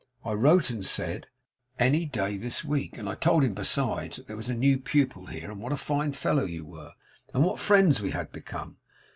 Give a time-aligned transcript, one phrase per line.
[0.25, 1.27] I wrote and said,
[1.77, 5.27] any day this week; and I told him besides, that there was a new pupil
[5.27, 6.93] here, and what a fine fellow you were,
[7.35, 8.77] and what friends we had become.